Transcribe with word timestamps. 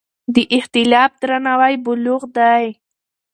د 0.33 0.35
اختلاف 0.57 1.11
درناوی 1.21 1.73
بلوغ 1.85 2.23
دی 2.37 2.65